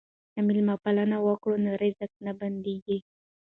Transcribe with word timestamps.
که 0.33 0.39
مېلمه 0.47 0.75
پالنه 0.83 1.17
وکړو 1.21 1.55
نو 1.63 1.71
رزق 1.81 2.11
نه 2.25 2.31
بندیږي. 2.39 2.97